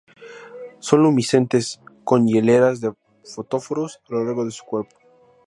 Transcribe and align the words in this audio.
Son 0.79 1.03
luminiscentes, 1.03 1.79
con 2.03 2.27
hileras 2.27 2.81
de 2.81 2.91
fotóforos 3.23 4.01
a 4.09 4.13
lo 4.13 4.23
largo 4.25 4.43
de 4.45 4.49
su 4.49 4.63
cuerpo. 4.65 4.95